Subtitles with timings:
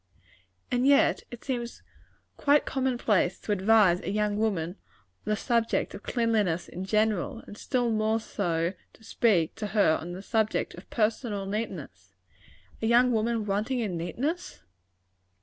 [0.71, 1.83] And yet it seems
[2.35, 4.77] quite common place to advise a young woman on
[5.25, 10.13] the subject of cleanliness in general; and still more so, to speak to her on
[10.13, 12.15] the subject of personal neatness.
[12.81, 14.63] A young woman wanting in neatness!